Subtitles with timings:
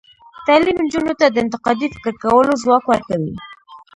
[0.45, 3.33] تعلیم نجونو ته د انتقادي فکر کولو ځواک ورکوي.